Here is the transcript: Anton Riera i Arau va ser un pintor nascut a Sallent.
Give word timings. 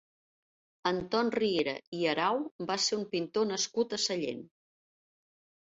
Anton 0.91 1.29
Riera 1.35 1.75
i 1.99 2.01
Arau 2.15 2.41
va 2.73 2.81
ser 2.87 3.01
un 3.03 3.07
pintor 3.15 3.49
nascut 3.53 3.95
a 4.01 4.05
Sallent. 4.09 4.45